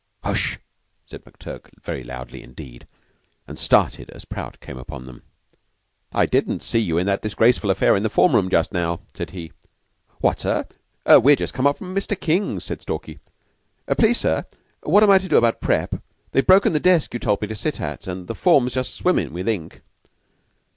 "Hush!" 0.23 0.57
said 1.05 1.23
McTurk 1.23 1.69
very 1.79 2.03
loudly 2.03 2.41
indeed, 2.41 2.87
and 3.47 3.55
started 3.59 4.09
as 4.09 4.25
Prout 4.25 4.59
came 4.59 4.79
upon 4.79 5.05
them. 5.05 5.21
"I 6.11 6.25
didn't 6.25 6.63
see 6.63 6.79
you 6.79 6.97
in 6.97 7.05
that 7.05 7.21
disgraceful 7.21 7.69
affair 7.69 7.95
in 7.95 8.01
the 8.01 8.09
form 8.09 8.33
room 8.33 8.49
just 8.49 8.71
now," 8.73 9.01
said 9.13 9.29
he. 9.29 9.51
"What, 10.19 10.39
sir? 10.39 10.65
We're 11.05 11.35
just 11.35 11.53
come 11.53 11.67
up 11.67 11.77
from 11.77 11.93
Mr. 11.93 12.19
King's," 12.19 12.63
said 12.63 12.81
Stalky. 12.81 13.19
"Please, 13.95 14.17
sir, 14.17 14.45
what 14.81 15.03
am 15.03 15.11
I 15.11 15.19
to 15.19 15.27
do 15.29 15.37
about 15.37 15.61
prep.? 15.61 15.93
They've 16.31 16.47
broken 16.47 16.73
the 16.73 16.79
desk 16.79 17.13
you 17.13 17.19
told 17.19 17.39
me 17.43 17.47
to 17.49 17.55
sit 17.55 17.79
at, 17.79 18.07
and 18.07 18.25
the 18.25 18.33
form's 18.33 18.73
just 18.73 18.95
swimming 18.95 19.31
with 19.33 19.47
ink." 19.47 19.83